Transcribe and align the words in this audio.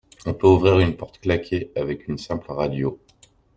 On 0.25 0.33
peut 0.33 0.47
ouvrir 0.47 0.79
une 0.79 0.97
porte 0.97 1.19
claquée 1.19 1.71
avec 1.75 2.07
une 2.07 2.17
simple 2.17 2.51
radio. 2.51 2.99